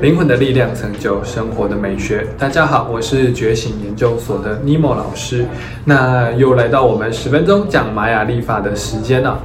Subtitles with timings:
[0.00, 2.26] 灵魂的力量成就生活的美学。
[2.36, 5.46] 大家好，我是觉醒研究所的尼莫老师。
[5.84, 9.40] 那又来到我们十分钟讲玛雅历法的时间了。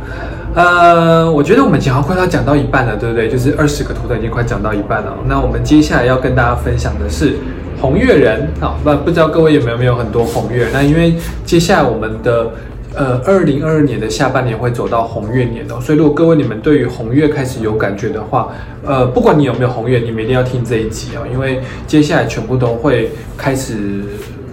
[0.55, 3.29] 呃，我觉得我们讲快要讲到一半了，对不对？
[3.29, 5.15] 就是二十个图腾已经快讲到一半了。
[5.27, 7.35] 那我们接下来要跟大家分享的是
[7.79, 10.67] 红月人啊，不不知道各位有没有没有很多红月？
[10.73, 12.51] 那因为接下来我们的。
[12.95, 18.51] 呃，二零二二年的下半年会走到红月年哦，所以如果各位你们对于红月开始有感觉的话，
[18.83, 24.03] 呃，不管你有没有红月，你们一定要听这一集哦，因为接下来全部都会开始，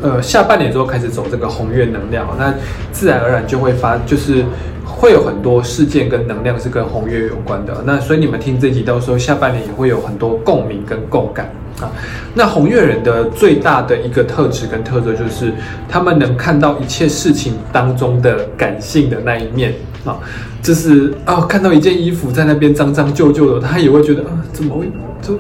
[0.02, 2.54] 呃，下半年之后开始走这个红月能量，那
[2.92, 4.44] 自然而然就会发，就是
[4.84, 11.50] 会有很多事件跟能量是跟红月有关的，那所以你们听这集到时候下半年也会有很多共鸣跟共感。
[11.80, 11.92] 啊，
[12.34, 15.52] 那红月人的最大的一个特质跟特色就是，
[15.88, 20.16] 他们能看到一切事情当中的感性的那一面啊，
[20.62, 24.90] 就是哦，看到一件衣服在那边脏脏旧旧的，他也会觉得啊，怎么会
[25.20, 25.38] 就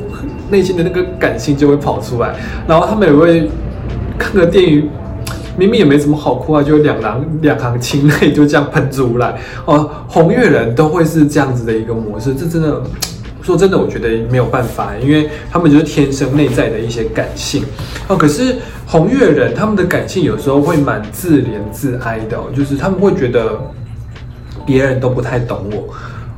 [0.50, 2.34] 内心的那个感性就会跑出来，
[2.68, 3.48] 然后他们也会
[4.18, 4.90] 看个电影，
[5.56, 9.38] 明明也没什么好哭啊，就两行两行清泪就这样喷出来。
[9.64, 12.82] 哦，红月人都会是这样子的一个模式，这真的。
[13.46, 17.62] 说真的，我觉得没有办法，因为他们就是天生内在的一些感性
[18.08, 18.16] 哦。
[18.16, 23.56] 可是红月人他们的感性有时候会蛮自怜自哀的，就是他们会觉得
[24.66, 25.94] 别人都不太懂我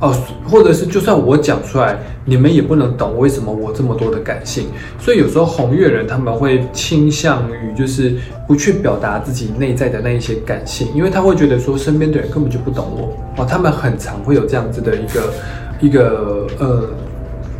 [0.07, 0.15] 哦，
[0.47, 4.67] 或者是就算我讲出来，你们也不能懂为什么我这么多的感性。
[4.99, 8.13] 所以有时候红月人他们会倾向于就是
[8.47, 13.47] 不去表达自己内在的那一些感性，因为他会觉得说身边的人根本就不懂我哦。
[13.49, 15.33] 他们很常会有这样子的一个。
[15.79, 16.89] 一个呃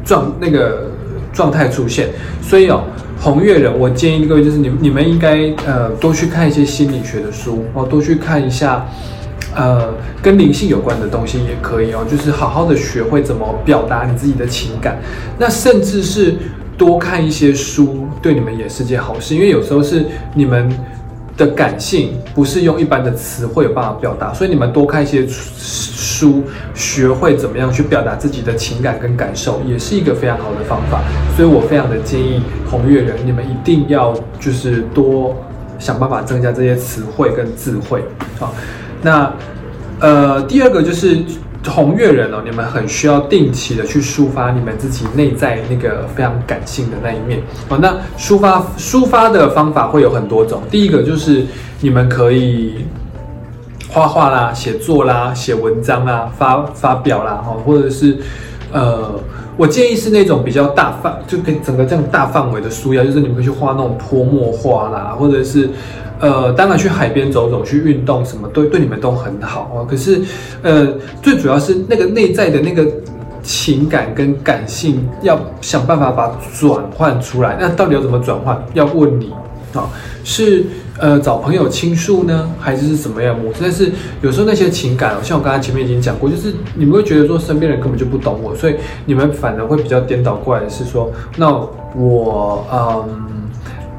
[0.03, 0.89] 状那个
[1.31, 2.09] 状态出现，
[2.41, 2.83] 所以哦，
[3.19, 8.85] 红月人，我建议各位就是你你们应该呃多去看一些心理学的书哦，多去看一下
[9.55, 14.97] 呃跟灵性有关的东西也可以哦，就是好好的学会怎么表达你自己的情感，
[15.37, 16.35] 那甚至是
[16.77, 20.69] 多看一些书，对你们也是件好事，因为有时候是你们。
[21.39, 26.43] 的感性不是用一般的词汇有办法表达，所以你们多看一些书，
[26.75, 31.01] 学会怎么样去表达自己的情感跟感受，也是一个非常好的方法。
[31.37, 35.33] 所以我非常的建议红月人，你们一定要就是多
[35.79, 38.03] 想办法增加这些词汇跟智慧。
[38.37, 38.53] 好，
[39.01, 39.33] 那
[40.01, 41.23] 呃第二个就是。
[41.67, 47.77] 红月人哦，你们很需要定期的去抒发你们自己内在那个非常感性的那一面哦。
[47.81, 51.45] 那抒发抒发的方法会有很多种，第一个就是
[51.81, 52.85] 你们可以
[53.89, 58.17] 画画啦、写作啦、写文章啦、发发表啦，哦，或者是
[58.71, 59.19] 呃，
[59.59, 65.69] 我建议是那种比较大范，就跟整个这样大范围的书要，就是你们可以去画那种泼墨画啦，或者是。
[66.21, 69.87] 呃，当然去海边走走，去运动，什么都对你们都很好啊。
[69.89, 70.21] 可是，
[70.61, 70.85] 呃，
[71.21, 72.85] 最主要是那个内在的那个
[73.41, 77.55] 情感跟感性，要想办法把转换出来。
[77.57, 78.61] 那到底要怎么转换？
[78.73, 79.33] 要问你
[79.73, 79.89] 啊，
[80.23, 80.65] 是
[80.99, 83.59] 呃找朋友倾诉呢，还是是什么样模式？
[83.61, 83.91] 但是
[84.21, 88.75] 有时候那些情感，像我刚才前面已经讲过，就是你们会觉得说身边人根本就不懂我，所以
[89.05, 91.49] 你们反而会比较颠倒过来，是说，那
[91.95, 93.29] 我嗯。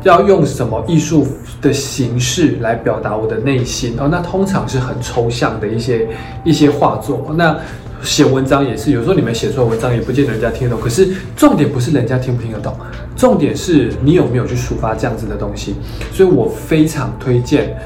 [0.02, 1.26] 要用什么艺术
[1.60, 4.08] 的形式来表达我的内心哦？
[4.10, 6.08] 那通常是很抽象的一些
[6.42, 7.30] 一些画作。
[7.36, 7.54] 那
[8.02, 10.82] 写文章也是，有时候你们写错文章也不见得人家听得懂。
[10.82, 12.76] 可是重点不是人家听不听得懂，
[13.16, 15.74] 重点是你有没有去抒发这样子的东西。
[16.12, 17.76] 所以我非常推荐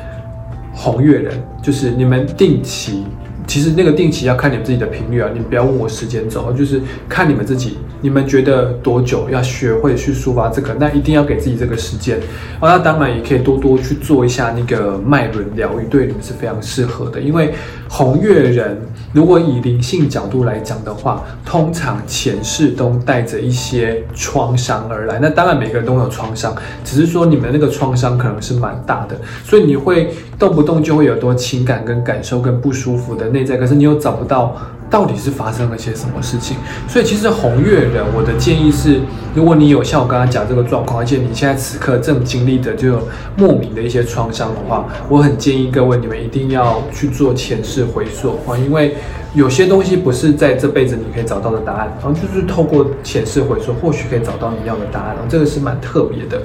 [0.73, 3.05] 红月人，就是你们定期。
[3.47, 12.19] 其实那个定期要看你们自己的频率啊，你们不要问我时间轴，就是看你们自己，你们觉得多久要学会去抒发这个，那一定要给自己这个时间。
[12.61, 17.19] 哦，那当然也可以多多去做一下那个脉轮疗愈，对你们是非常适合的。
[17.19, 17.55] 因为
[17.89, 18.79] 红月人
[19.15, 25.19] 如果以灵性角度来讲的话，通常前世都带着一些创伤而来。
[25.19, 26.55] 那当然每个人都有创伤，
[26.85, 33.31] 只是说你们那个创伤可能是蛮大的，所以你会动不动就会有多情感跟感受跟不舒服的。
[33.31, 34.55] 内在，可是你又找不到
[34.91, 36.56] 到底是发生了些什么事情，
[36.88, 39.00] 所以其实红月人，我的建议是，
[39.35, 42.99] 如果你有像我刚刚讲这个状况，而且你现在此刻正经历的就
[43.37, 48.94] 莫名的一些创伤的话，我很建议各位你们一定要去做前世回溯啊，因为
[49.35, 56.41] 有些东西不是在这辈子你可以找到的答案，然后就是透过前世回溯，或许可以找到你要的答案，这个是蛮特别的。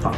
[0.00, 0.12] 好，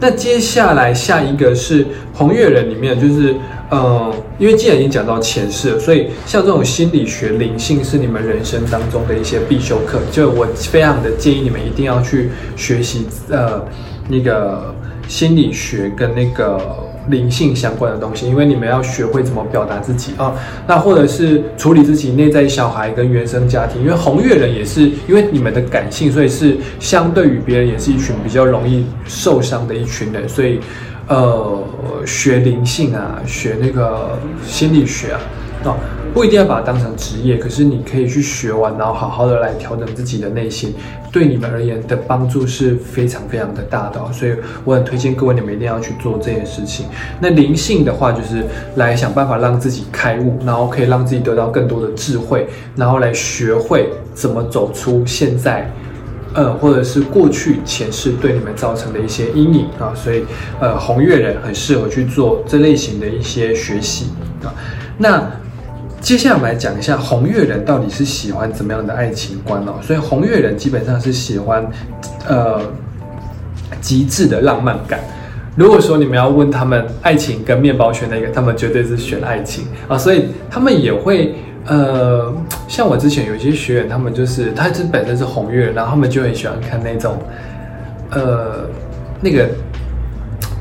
[0.00, 3.34] 那接下来下一个是红月人里面就是。
[3.70, 13.62] 呃，因为既然已经讲到前世了，所以像这种心理学灵性是你们人生当中的一些必修课，就我非常的建议你们一定要去学习呃
[14.08, 14.74] 那个
[15.06, 16.58] 心理学跟那个
[17.10, 20.34] 灵性相关的东西，因为你们要学会怎么表达自己啊，
[20.66, 30.60] 那或者是处理自己内在小孩跟原生家庭，因为红月人也是因为你们的感性，所以是相对于别人也是一群比较容易受伤的一群人，所以
[31.06, 31.58] 呃，
[32.04, 35.20] 学灵性啊，学那个心理学啊，
[35.64, 35.76] 啊。
[36.14, 40.74] 不一定要把它当成职业，可是你可以去学完，然后好好的来调整自己的内心，
[41.12, 44.00] 对你们而言的帮助是非常非常的大的。
[44.10, 44.32] 所以
[44.64, 46.86] 我很推荐各位，你们一定要去做这件事情。
[47.20, 48.42] 那灵性的话，就是
[48.76, 55.70] 来想办法让自己开悟，然后可以让自己得到更多的智慧，然后来学会怎么走出现在，
[56.32, 59.92] 呃，或者是过去前世对你们造成的一些阴影啊。
[59.94, 60.24] 所以，
[60.58, 64.06] 呃，红月人很适合去做这类型的一些学习
[64.42, 64.50] 啊。
[64.96, 65.30] 那
[66.00, 69.74] 接下来我们来讲一下红月人到底是喜欢怎么样的爱情观哦。
[69.82, 71.66] 所以红月人基本上是喜欢，
[72.26, 72.60] 呃，
[73.80, 75.00] 极致的浪漫感。
[75.56, 79.98] 如果说你们要问他们爱情跟面包选哪个，他们绝对是选爱情啊。
[79.98, 81.34] 所以他们也会，
[81.66, 82.32] 呃，
[82.68, 87.18] 像我之前有些学员，他们就是他是本身是红月，然后他们就很喜欢看那种，
[88.10, 88.68] 呃，
[89.20, 89.48] 那个，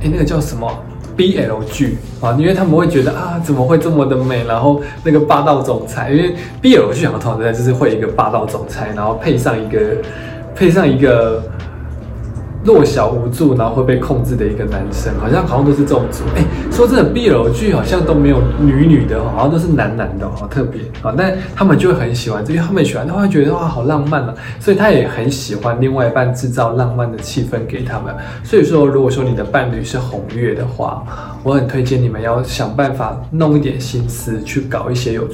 [0.01, 0.67] 哎，那个叫什么
[1.17, 4.45] ？BL 剧啊，因为他们会觉得啊，怎么会这么的美？
[4.45, 9.79] 然后那个霸道总裁，因为 BL 剧好像通常就是会一个霸道总裁，然后配上一个
[10.55, 11.43] 配上一个。
[12.63, 16.23] 弱小无助，然后会被控制的一个男生，好像好像都是这种组。
[16.35, 21.13] 哎，说真的，BL 剧好像都没有女女的，好像都是男男的，好特别啊。
[21.17, 24.33] 但他们就会很喜欢，因为他们喜欢，他会觉得哇，好浪漫啊。
[24.59, 28.13] 所以他也很喜欢另外一半制造浪漫的气氛给他们。
[28.43, 31.03] 所以说，如果说你的伴侣是红月的话，
[31.43, 35.25] 我很推荐你们要想办法弄一点心思去搞一些有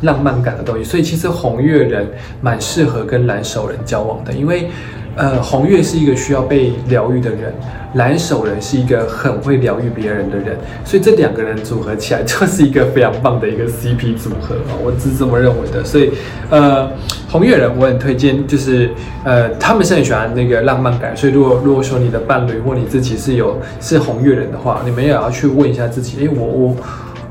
[0.00, 0.84] 浪漫感的东西。
[0.84, 2.08] 所以其实红月人
[2.40, 4.70] 蛮适合跟蓝手人交往的，因为。
[5.16, 7.52] 呃，红月是一个需要被疗愈的人，
[7.94, 15.84] 蓝手人是一个很会疗愈别人的人，所以这两个人组合起来 就是一个非常棒的一个 CP 组合啊，我是这么认为的。
[15.84, 16.10] 所以，
[16.48, 16.88] 呃，
[17.28, 18.90] 红月人我很推荐，就是
[19.24, 26.76] 呃，他们是很喜欢那个浪漫感，所以如果如果说你的伴侣或你自己是有是红月人的话，你们也要去问一下自己，哎，我我。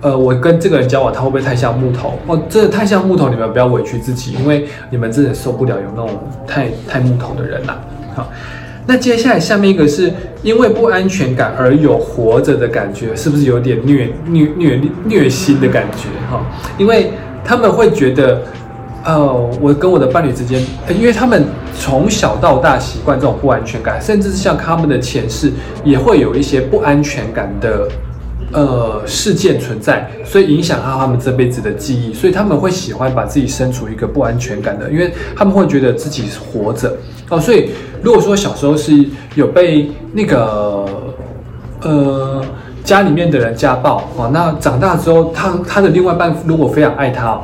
[0.01, 2.17] 呃，我跟这个人交往，他会不会太像木头？
[2.25, 6.17] 哦，这太像木头，你们不要委屈自己，因为你们真的受不了有那种
[6.47, 7.81] 太太木头的人啦。
[8.15, 8.31] 好，
[8.85, 16.07] 那接下来下面一个是因为不安全感而有活着的感觉，是不是有点虐虐虐虐心的感觉？
[16.31, 16.45] 哈，
[16.77, 17.11] 因为
[17.43, 18.41] 他们会觉得，
[19.03, 20.65] 呃，我跟我的伴侣之间，
[20.97, 21.43] 因为他们
[21.77, 25.51] 从小到大习惯这种不安全感，甚至是像他们的前世
[25.83, 27.85] 也会有一些不安全感的。
[28.51, 36.97] 呃，事件存在，所以影响到他们这辈子的记忆，所以他们会喜欢把自己身处一个不安全感的，因为他们会觉得自己活着
[37.29, 37.39] 哦。
[37.39, 37.69] 所以
[38.01, 39.05] 如果说小时候是
[39.35, 40.83] 有被那个
[41.83, 42.43] 呃
[42.83, 47.39] 家里面的人家暴哦，那长大之后，他他的另外一半如果非常爱他，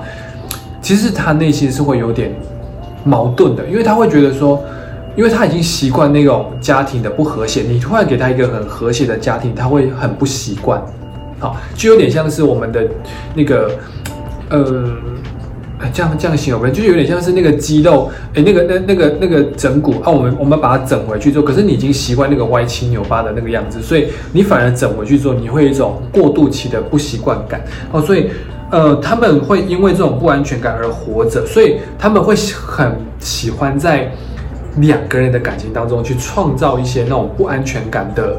[0.82, 2.34] 其实他内心是会有点
[3.04, 4.60] 矛盾的，因为他会觉得说。
[5.16, 10.82] 因为他已经习惯那种家庭的不和谐，你突然给他一个很和谐的家庭，他会很不习惯。
[11.40, 12.86] 好，就有点像是我们的
[13.34, 13.72] 那个，
[14.50, 14.86] 呃，
[15.94, 27.62] 这样这样形容吧，就有点像是那个肌肉，哎，那个那那个那个整骨啊，我们我们把它整回去之后，可是你已经习惯那个歪七扭八的那个样子，所以你反而整回去之后，你会有一种过渡期的不习惯感。
[27.92, 28.30] 哦，所以
[28.70, 34.12] 呃，他们会因为这种不安全感而活着，所以他们会很喜欢在。
[34.78, 38.36] 两个人的感情当中，去创造一些那种不安全感的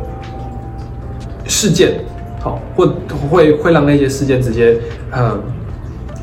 [1.46, 1.94] 事件，
[2.40, 2.92] 好，或
[3.30, 4.76] 会会让那些事件直接，
[5.12, 5.40] 嗯，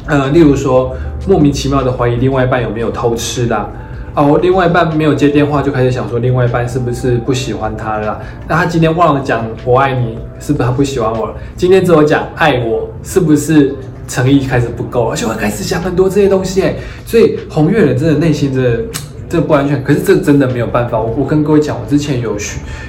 [0.06, 0.96] 呃，例如说
[1.28, 3.70] 莫名其妙的怀疑另外一半有没有偷吃的，
[4.14, 8.22] 哦，另外一半没有接电话就开始想说另外一半是不是不喜欢他了？
[8.48, 11.34] 那他今天忘了讲我爱你，是不是他不喜欢我了？
[11.58, 13.74] 今天只有讲爱我，是不是
[14.08, 18.80] 诚意开始不够而且会开始想很多这些东西，哎，所以红月人真的内心真的。
[19.34, 21.00] 这不安全，可是这真的没有办法。
[21.00, 22.38] 我我跟各位讲，我之前有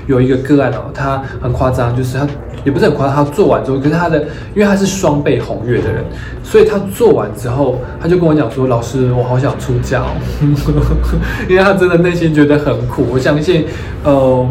[0.06, 2.26] 有一个个案哦，他很夸张，就是他
[2.66, 4.20] 也不是很夸张，他做完之后，可是他的
[4.54, 6.04] 因为他是双倍红月的人，
[6.42, 10.04] 所以他做完之后，他就跟我讲说：“老师，我好想出家。
[11.48, 13.06] ”因为他真的内心觉得很苦。
[13.10, 13.64] 我相信，
[14.02, 14.46] 呃，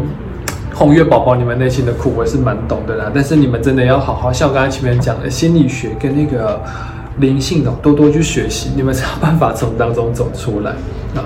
[0.74, 3.08] 红月宝宝，你们内心的苦我是蛮懂的啦。
[3.14, 6.60] 但是你们真的要好好像刚才前面讲的心理学跟那个
[7.18, 10.70] 灵性的多多去学习，你们才有办法从当中走出来
[11.14, 11.24] 啊。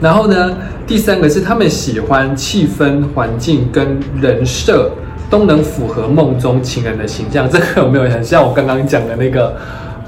[0.00, 4.90] 然后呢，第三个是他们喜欢气氛、环境跟人设
[5.30, 7.48] 都能符合梦中情人的形象。
[7.48, 9.56] 这个有没有很像我刚刚讲的那个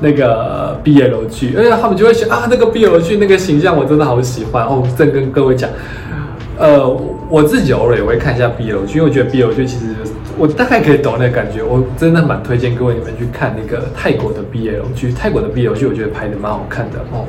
[0.00, 1.57] 那个 BL 剧？
[1.57, 4.83] 哎呀他们就会想啊，那个 BL 剧那个形象我真的好喜欢哦。
[4.99, 5.71] 正跟各位讲，
[6.59, 9.95] 呃，我自己偶尔也会看一下 BL 剧，因为我觉得 BL 剧其实
[10.38, 11.62] 我大概可以懂那感觉。
[11.62, 17.26] 我真的蛮推荐各位你们去看那个泰国的 BL 剧，泰国的 BL 剧我觉得拍的蛮好看的哦。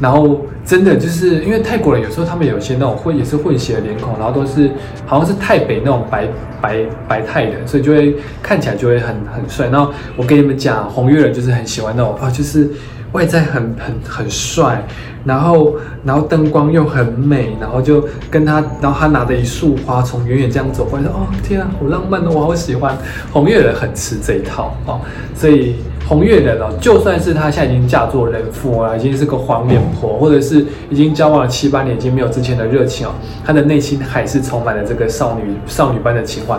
[0.00, 4.68] 然后真的就是因为泰国人有时候他们有些那种混也是混血的脸孔，然后都是
[5.06, 6.26] 好像是泰北那种白
[6.60, 9.68] 白白泰人，所以就会看起来就会很很帅。
[9.68, 12.68] 然后我跟你们讲，红月人就是很喜欢那种啊，就是
[13.14, 14.86] 外在很很很帅，
[15.24, 22.94] 然后然后灯光又很美，然后就跟他，然后他拿着一束花从远远这样走过来，说哦天啊，好浪漫哦，我好喜欢。
[23.32, 25.00] 红月人很吃这一套哦，
[25.34, 25.76] 所以。
[26.06, 33.10] 红月人哦，就算是她现在已经嫁作人妇啊，已经是个黄脸婆，或者是已经交往了七八年，已经没有之前的热情哦，
[33.42, 36.58] 她的内心还是充满了这个少女少女般的情怀。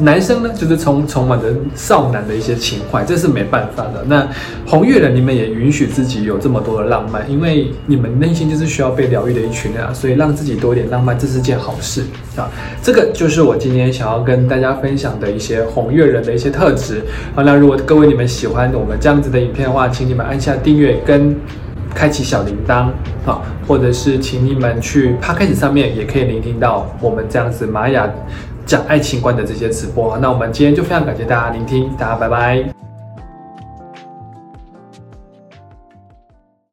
[0.00, 4.02] 男生呢，就是充充满着少男的一些情怀，这是没办法的。
[4.06, 4.26] 那
[4.66, 12.02] 红月人，你们也允许自己有这么多的浪漫，因为你们内心就是需要被疗愈的一群人啊，所以让自己多一点浪漫，这是件好事
[12.34, 12.48] 啊。
[12.82, 17.02] 这个就是我今天想要跟大家分享的一些红月人的一些特质。
[17.34, 18.69] 啊，那如果各位你们喜欢。
[18.78, 21.34] 我们这样子的影片的话，请你们按下订阅跟
[21.94, 22.88] 开启小铃铛
[23.26, 28.08] 啊，或者是请你们去 p 开始上面也可以聆听到我们这样子玛雅
[28.64, 30.16] 讲爱情观的这些直播。
[30.18, 32.79] 那我们今天就非常感谢大家聆听，大家拜拜。